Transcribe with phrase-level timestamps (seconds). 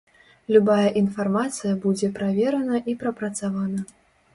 [0.55, 3.91] Любая інфармацыя будзе праверана і прапрацавана.